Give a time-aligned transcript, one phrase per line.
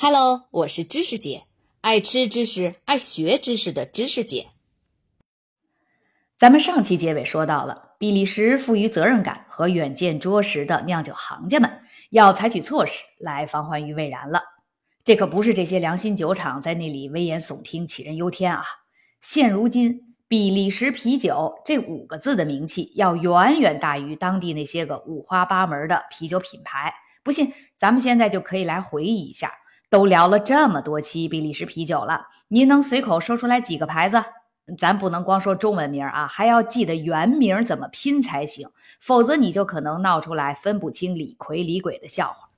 [0.00, 1.42] Hello，我是知识姐，
[1.80, 4.50] 爱吃知识、爱学知识的知识姐。
[6.36, 11.80] 咱们上期结尾说到了，比利时富于责任感和远见卓识的酿酒行家们
[12.10, 14.44] 要采取措施来防患于未然了。
[15.02, 18.64] 这可不是这些良心酒厂在那里危言耸听、杞人忧天啊！
[19.20, 26.94] 现如今，比利时啤酒这五个字的名气要远远大于当地那些个五花八门的啤酒品牌。
[27.24, 29.52] 不信，咱们现在就可以来回忆一下。
[29.90, 34.22] 都聊了这么多期比利时啤酒了，您能随口说出来几个牌子？
[34.76, 38.68] 咱不能光说中文名啊，还要记得原名怎么拼才行，
[39.00, 42.50] 否则你就可能闹出来分不清李逵李鬼的笑话。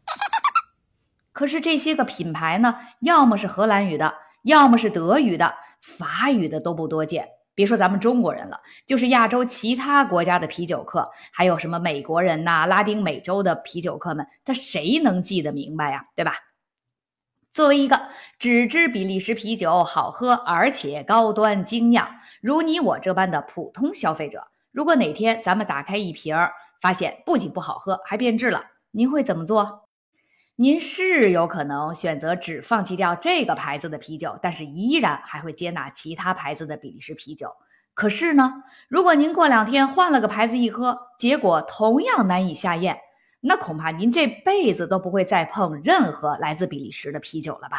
[1.32, 4.12] 可是这些个品牌呢，要么是荷兰语的，
[4.42, 7.28] 要么是德语的，法语的都不多见。
[7.54, 16.04] 别说咱们中国人了，就是亚洲其他国家的啤酒客，还有什么美国人呐、拉丁美洲的啤酒客们，他谁能记得明白呀？
[16.16, 16.34] 对吧？
[17.52, 18.00] 作为一个
[18.38, 22.08] 只知比利时啤酒好喝而且高端精酿，
[22.40, 29.88] 如你我这般的普通消费者，如果哪天咱们打开一瓶儿，发现不仅不好喝，还变质了，您会怎么做？
[30.54, 37.50] 您是有可能选择只放弃掉这个牌子的啤酒，但是依然还会接纳其他牌子的比利时啤酒。
[37.94, 43.00] 可是呢，如果您过两天换了个牌子一喝，结果同样难以下咽。
[43.42, 47.78] 那恐怕您这辈子都不会再碰任何来自比利时的啤酒了吧？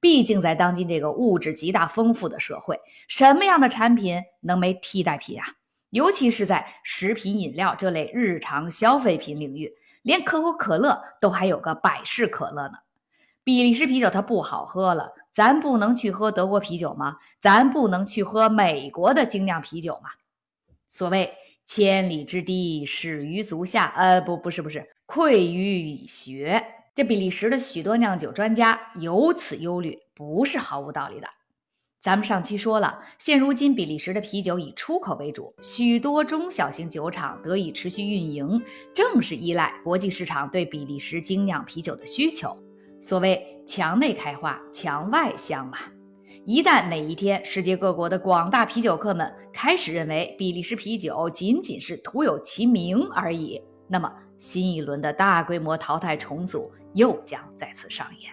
[0.00, 5.44] 毕竟在当今这个物质极大丰富的社会，什么样的产品能没替代品啊？
[5.90, 12.74] 尤其是在食品饮料这类日常消费品领域，连可口可乐都还有个百事可乐呢。
[13.42, 17.16] 比利时啤酒它不好喝了，咱不能去喝德国啤酒吗？
[17.40, 20.10] 咱不能去喝美国的精酿啤酒吗？
[20.88, 21.34] 所谓。
[21.68, 23.92] 千里之堤，始于足下。
[23.94, 26.64] 呃，不，不是，不是，愧于蚁穴。
[26.94, 31.28] 这比利时的许多酿酒专家有此忧虑，不是毫无道理的。
[32.00, 38.62] 咱们上期说了，现如今比利时的啤酒以出口为主，许多中小型酒厂得以持续运营，
[38.94, 42.56] 正是依赖国际市场对比利时精酿啤酒的需求。
[43.02, 45.76] 所谓墙内开花，墙外香嘛。
[46.48, 58.32] 一旦哪一天，世界各国的广大啤酒客们开始认为比利时啤酒仅仅是徒有其名而已，那么新一轮的大规模淘汰重组又将再次上演。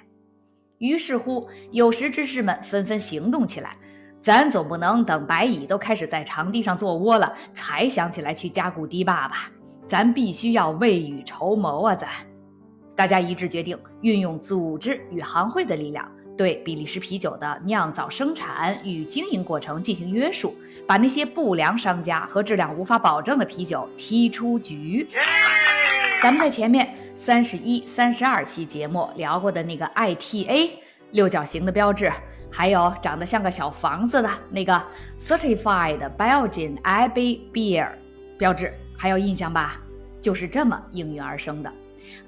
[0.78, 3.76] 于是乎，有识之士们纷纷行动起来。
[4.22, 9.52] 咱总不能等白蚁都开始在场地上做窝了，才想起来去加固堤坝吧？
[9.86, 11.94] 咱必须要未雨绸缪啊！
[11.94, 12.10] 咱
[12.96, 16.10] 大家一致决定，运用组织与行会的力量。
[16.38, 25.08] 对比利时啤酒的酿造、生产与经营过程进行约束，把那些不良商家和质量无法保证的啤酒踢出局。
[26.22, 30.72] 咱们在前面三十一、三十二期节目聊过的那个 ITA
[31.12, 32.12] 六角形的标志，
[32.52, 34.82] 还有长得像个小房子的那个
[35.20, 37.90] Certified Belgian Abbey Beer
[38.38, 39.80] 标志，还有印象吧？
[40.20, 41.72] 就是这么应运而生的。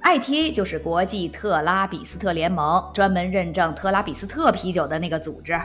[0.04, 5.60] ITA 就是国际特拉比斯特联盟，专门认证特拉比斯特啤酒的那个组织。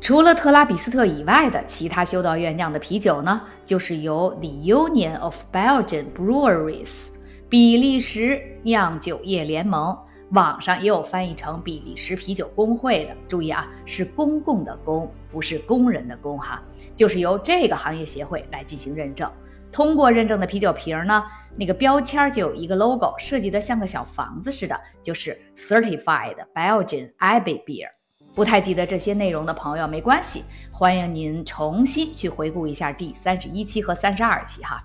[0.00, 7.06] 除了特拉比斯特以外的其他修道院酿的啤酒呢，就是由 The Union of Belgian Breweries
[7.48, 9.96] 比利时酿酒业联盟，
[10.30, 13.16] 网上也有翻译成比利时啤酒工会的。
[13.26, 16.62] 注意啊，是公共的公，不是工人的工哈，
[16.94, 19.30] 就是由这个行业协会来进行认证。
[19.76, 21.22] 通过认证的啤酒瓶呢，
[21.54, 27.88] 那个标签就有一个 logo，设计的像个小房子似的，就是 Certified Belgian Abbey Beer。
[28.34, 34.82] 不太记得这些内容的朋友没关系，欢迎您重新去回顾一下第三十一期和三十二期哈。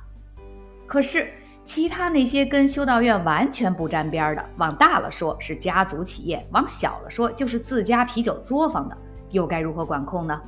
[0.85, 1.25] 可是
[1.63, 8.97] 其他那些跟修道院完全不沾边的，往大了说是家族企业，往小了说就是自家啤酒作坊的，
[9.30, 10.41] 又该如何管控呢？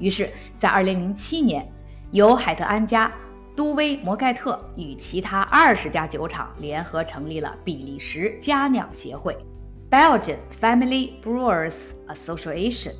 [0.00, 0.28] 于是，
[0.58, 1.64] 在二零零七年，
[2.10, 3.08] 由海特安家。
[3.56, 9.36] 都威摩盖特与其他二十家酒厂联合成立了比利时佳酿协会
[9.90, 11.74] （Belgian Family Brewers
[12.08, 12.94] Association）。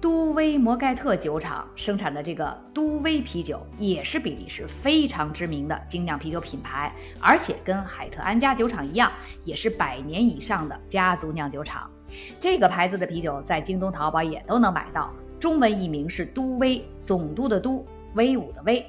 [0.00, 9.10] 都威摩盖特酒厂生产的这个都威啤酒也是比利时非常知名的精酿啤酒品牌，而且跟海特安家酒厂一样，
[9.42, 11.90] 也是百年以上的家族酿酒厂。
[12.38, 17.84] 这个牌子的啤酒在京东、淘宝也都能买到，中文译名是都威，总督的都，
[18.14, 18.86] 威武的威。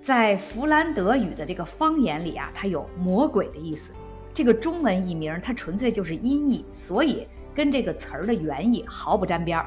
[0.00, 3.92] 在弗兰德语的这个方言里啊，它有魔鬼的意思。
[4.32, 9.66] 这个中文译名它纯粹就是音译，所以跟这个词儿的原意毫不沾边儿。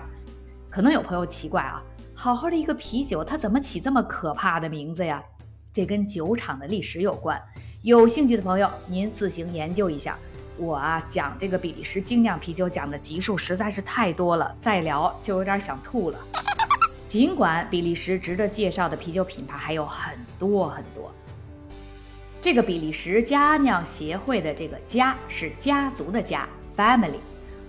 [0.69, 1.83] 可能有朋友奇怪啊，
[2.15, 5.21] 好好的一个啤酒，它怎么起这么可怕的名字呀？
[5.73, 7.39] 这跟酒厂的历史有关。
[7.81, 10.17] 有兴趣的朋友，您自行研究一下。
[10.57, 16.17] 我啊讲这个比利时精酿啤酒讲的集数实在是太多了，再聊就有点想吐了。
[17.11, 21.11] 尽管比利时值得介绍的啤酒品牌还有很多很多，
[22.41, 26.47] 这个比利时家酿协会的这个“家”是家族的“家
[26.77, 27.19] ”（family），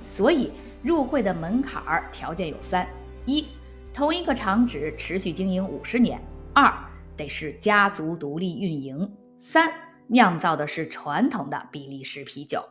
[0.07, 2.87] 所以入会的门槛儿条件有三：
[3.27, 3.45] 一，
[3.93, 6.21] 同一个厂址持续经营五十年；
[6.55, 6.73] 二，
[7.17, 9.11] 得是家族独立运营；
[9.41, 9.73] 三。
[10.07, 12.63] 酿造的是传统的比利时啤酒。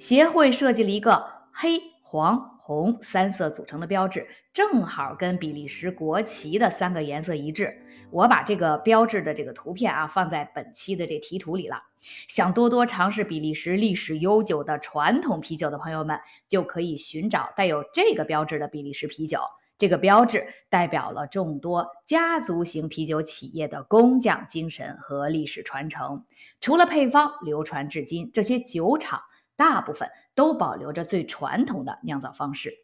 [0.00, 7.78] 协会设计了一个黑、黄、红三色组成的标志，正好跟比利时国旗的三个颜色一致。
[8.10, 11.84] 我把这个标志的这个图片啊放在本期的这题图里了。
[12.26, 16.18] 想多多尝试比利时历史悠久的传统啤酒的朋友们，
[16.48, 19.38] 就可以寻找带有这个标志的比利时啤酒。
[19.78, 26.24] 这个标志代表了众多家族型啤酒企业的工匠精神和历史传承。
[26.60, 29.20] 除了配方流传至今，这些酒厂
[29.56, 32.74] 大部分都保留着最传统的酿造方式。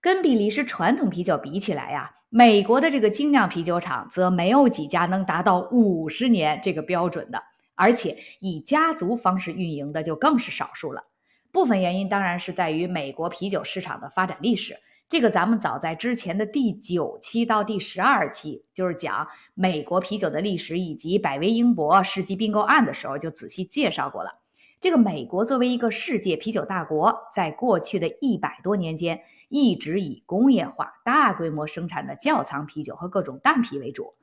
[0.00, 7.42] 跟比利时传统啤酒比起来呀，美国的这个精酿啤酒厂则没有几家能达到五十年这个标准的，
[7.76, 11.04] 而且以家族方式运营的就更是少数了。
[11.52, 14.76] 部分原因当然是在于美国啤酒市场的发展历史。
[15.08, 24.41] 这个咱们早在之前的第九期到第十二期，就是讲美国啤酒的历史以及百威英博世纪并购案的时候，就仔细介绍过了。
[24.82, 34.14] 这个美国作为一个世界啤酒大国，在过去的一百多年间，一直以工业化、大规模生产的窖藏啤酒和各种淡啤为主。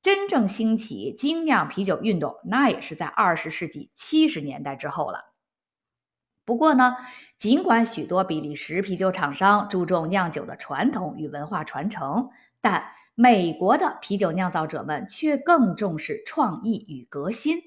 [0.00, 5.34] 真正兴起精酿啤酒运动，那也是在二十世纪七十年代之后了。
[6.46, 6.96] 不过呢，
[7.38, 12.30] 尽管许多比利时啤酒厂商注重酿酒的传统与文化传承，
[12.62, 12.84] 但
[13.14, 17.58] 美国的啤酒酿造者们却更重视创意与革新。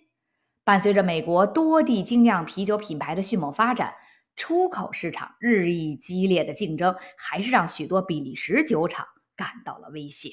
[0.69, 3.91] 伴随着美国多地精酿啤酒品牌的迅猛发展，
[4.35, 10.29] 出口市场日益激烈的竞争，还是让许多比利时酒厂感到了威胁。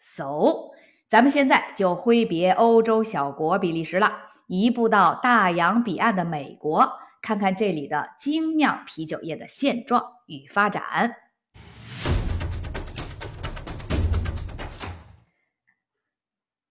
[0.00, 0.72] So，
[1.08, 6.94] 咱们现在就挥别欧洲小国比利时了，移步到大洋彼岸的美国。
[7.22, 11.14] 看看这里的精酿啤酒业的现状与发展。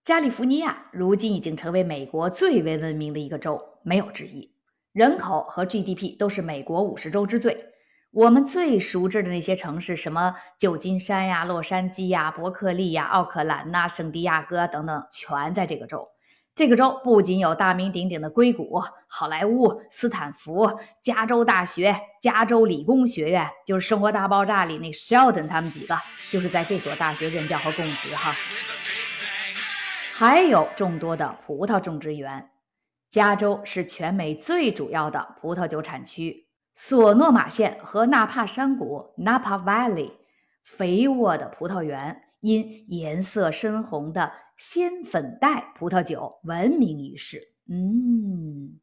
[0.05, 4.51] 加利福尼亚如今已经成为美国最为文明的一个州，没有之一。
[4.93, 7.65] 人口和 GDP 都是美国五十州之最。
[8.11, 16.07] 我们最熟知的那些城市，什么旧金山呀、洛杉矶呀、伯克利呀、奥克兰呐、圣地亚哥等等，全在这个州。
[16.53, 20.69] 这个州不仅有大名鼎鼎的硅谷、好莱坞、斯坦福、
[21.01, 25.95] 加州大学、加州理工学院，就是《生活大爆炸》里那 Sheldon 他们几个，
[26.29, 28.31] 就是在这所大学任教和供职哈。
[30.17, 32.49] 还有众多的葡萄种植园，
[33.11, 36.47] 加州是全美最主要的葡萄酒产区。
[36.73, 40.13] 索诺马县和纳帕山谷 （Napa Valley）
[40.63, 44.31] 肥沃的葡萄园，因颜色深红的。
[44.55, 47.41] 鲜粉黛葡萄酒闻名于世。
[47.69, 48.79] 嗯，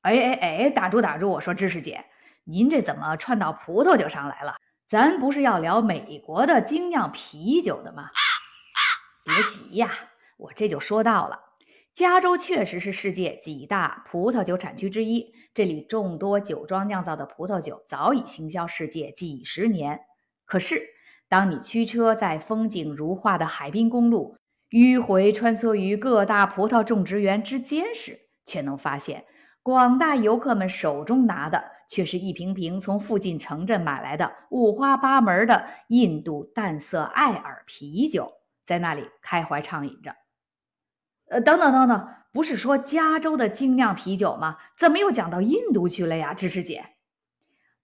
[0.00, 1.28] 哎哎哎，打住打住！
[1.28, 2.06] 我说知识姐，
[2.44, 4.56] 您这怎么串到葡萄酒上来了？
[4.88, 8.08] 咱不是要聊美国的精酿啤酒的吗？
[9.24, 9.90] 别急呀，
[10.38, 11.40] 我这就说到了。
[11.94, 20.00] 加州确实是世界几大葡萄酒产区之一，这里众多酒庄酿造的葡萄酒早已行销世界几十年。
[20.44, 20.80] 可是，
[21.28, 24.36] 当你驱车在风景如画的海滨公路，
[24.70, 29.24] 迂回穿梭于各大葡萄种植园之间时，却能发现
[29.62, 38.32] 广大游客们手中拿的却是一瓶瓶从附近城镇买来的五花八门的印度淡色艾尔啤酒，
[38.64, 40.14] 在那里开怀畅饮着。
[41.30, 44.58] 呃，等等等等，不是说加州的精酿啤酒吗？
[44.76, 46.84] 怎么又讲到印度去了呀，芝士姐？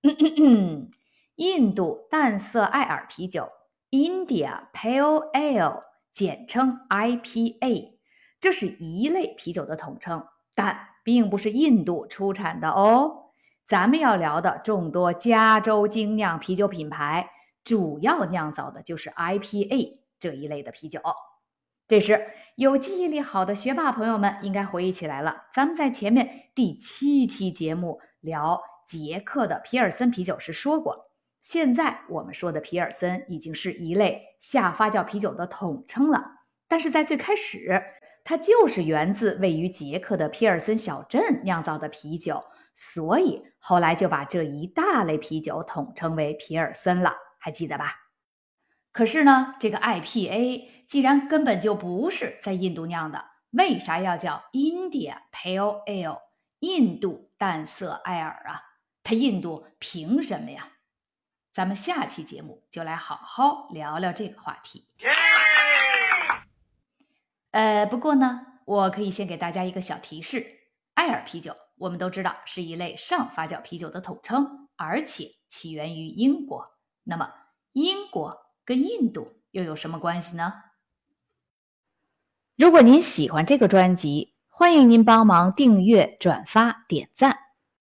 [0.02, 0.90] 嗯嗯嗯，
[1.36, 3.50] 印度淡色艾尔啤酒
[3.90, 5.82] ，India Pale Ale。
[6.14, 7.94] 简称 IPA，
[8.40, 10.24] 这是一类啤酒的统称，
[10.54, 13.32] 但并不是印度出产的哦。
[13.66, 17.28] 咱们要聊的众多加州精酿啤酒品牌，
[17.64, 21.00] 主要酿造的就是 IPA 这一类的啤酒。
[21.86, 31.10] 这时，有记忆力好的学霸朋友们应该回忆起来了，咱们在前面第七期节目聊捷克的皮尔森啤酒时说过。
[31.42, 36.24] 现在我们说的皮尔森已经是一类下发酵啤酒的统称了，
[36.66, 37.82] 但是在最开始，
[38.24, 42.42] 它就是源自位于捷克的皮尔森小镇酿造的啤酒，
[42.74, 47.94] 所以后来就把这一大类啤酒统称为皮尔森了，还记得吧？
[48.90, 56.20] 可是呢，这个 IPA 既然根本就不是在印度酿的，为啥要叫 India Pale Ale？
[56.60, 58.62] 印度淡色艾尔啊，
[59.02, 60.68] 它印度凭什么呀？
[61.52, 64.86] 咱们下期节目就来好好聊聊这个话题。
[67.50, 70.46] 呃，不过呢，我可以先给大家一个小提示：
[70.94, 76.64] 艾尔啤酒，我们都知道是一类上发酵啤酒的统称，而且起源于英国。
[77.02, 77.34] 那么，
[77.72, 80.52] 英国跟印度又有什么关系呢？
[82.56, 87.43] 如果您喜欢这个专辑，欢迎您帮忙订阅、转发、点赞。